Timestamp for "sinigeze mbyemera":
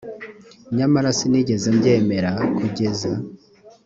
1.17-2.31